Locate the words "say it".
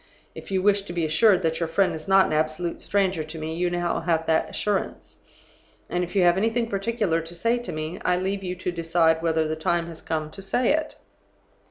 10.41-10.95